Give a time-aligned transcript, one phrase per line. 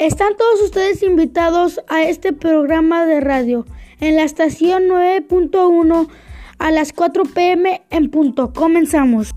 [0.00, 3.66] Están todos ustedes invitados a este programa de radio
[4.00, 6.08] en la estación 9.1
[6.58, 8.54] a las 4 pm en punto.
[8.54, 9.34] Comenzamos.